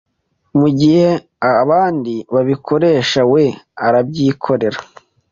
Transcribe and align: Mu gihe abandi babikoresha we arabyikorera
Mu 0.59 0.67
gihe 0.79 1.07
abandi 1.63 2.13
babikoresha 2.33 3.21
we 3.33 3.43
arabyikorera 3.85 4.79